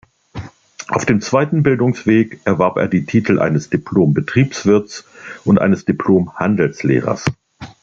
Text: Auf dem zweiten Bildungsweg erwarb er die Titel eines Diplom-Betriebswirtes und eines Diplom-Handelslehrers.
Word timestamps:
Auf 0.87 1.05
dem 1.05 1.21
zweiten 1.21 1.61
Bildungsweg 1.61 2.39
erwarb 2.43 2.77
er 2.77 2.87
die 2.87 3.05
Titel 3.05 3.37
eines 3.39 3.69
Diplom-Betriebswirtes 3.69 5.05
und 5.45 5.59
eines 5.59 5.85
Diplom-Handelslehrers. 5.85 7.23